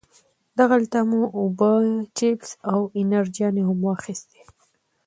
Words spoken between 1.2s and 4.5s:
اوبه، چپس او انرژيانې هم واخيستې.